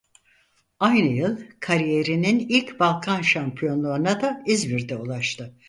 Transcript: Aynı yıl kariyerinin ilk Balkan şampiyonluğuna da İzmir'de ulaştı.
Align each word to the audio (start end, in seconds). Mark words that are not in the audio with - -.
Aynı 0.79 1.07
yıl 1.07 1.37
kariyerinin 1.59 2.39
ilk 2.39 2.79
Balkan 2.79 3.21
şampiyonluğuna 3.21 4.21
da 4.21 4.43
İzmir'de 4.45 4.97
ulaştı. 4.97 5.55